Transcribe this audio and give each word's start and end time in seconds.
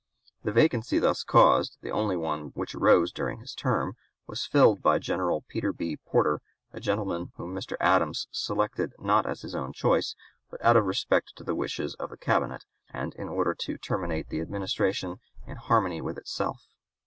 The 0.43 0.51
vacancy 0.51 0.97
thus 0.97 1.23
caused, 1.23 1.77
the 1.83 1.91
only 1.91 2.17
one 2.17 2.47
which 2.55 2.73
arose 2.73 3.11
during 3.11 3.39
his 3.39 3.53
term, 3.53 3.95
was 4.25 4.47
filled 4.47 4.81
by 4.81 4.97
General 4.97 5.43
Peter 5.47 5.71
B. 5.71 5.97
Porter, 6.07 6.41
a 6.73 6.79
gentleman 6.79 7.31
whom 7.35 7.53
Mr. 7.53 7.75
Adams 7.79 8.27
selected 8.31 8.95
not 8.97 9.27
as 9.27 9.43
his 9.43 9.53
own 9.53 9.73
choice, 9.73 10.15
but 10.49 10.59
out 10.65 10.75
of 10.75 10.87
respect 10.87 11.33
to 11.35 11.43
the 11.43 11.53
wishes 11.53 11.93
of 11.99 12.09
the 12.09 12.17
Cabinet, 12.17 12.65
and 12.89 13.13
in 13.13 13.29
order 13.29 13.53
to 13.53 13.77
"terminate 13.77 14.29
the 14.29 14.41
Administration 14.41 15.17
in 15.45 15.57
harmony 15.57 16.01
with 16.01 16.17
itself." 16.17 16.65